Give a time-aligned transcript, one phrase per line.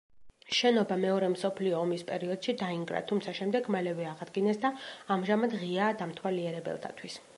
[0.59, 4.73] შენობა მეორე მსოფლიო ომის პერიოდში დაინგრა, თუმცა შემდეგ მალევე აღადგინეს და
[5.17, 7.21] ამჟამად ღიაა დამთვალიერებელთათვის.